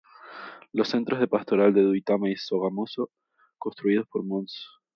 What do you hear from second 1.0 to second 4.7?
de Pastoral de Duitama y Sogamoso, construidos por Mons.